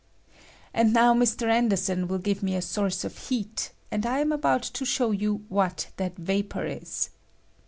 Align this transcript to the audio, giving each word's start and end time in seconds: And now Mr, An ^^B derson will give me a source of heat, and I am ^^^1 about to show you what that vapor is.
And 0.73 0.93
now 0.95 1.13
Mr, 1.13 1.47
An 1.47 1.69
^^B 1.69 1.73
derson 1.73 2.07
will 2.07 2.17
give 2.17 2.41
me 2.41 2.55
a 2.55 2.61
source 2.63 3.03
of 3.03 3.15
heat, 3.29 3.71
and 3.91 4.03
I 4.03 4.17
am 4.17 4.29
^^^1 4.29 4.33
about 4.33 4.63
to 4.63 4.83
show 4.83 5.11
you 5.11 5.45
what 5.47 5.91
that 5.97 6.17
vapor 6.17 6.65
is. 6.65 7.11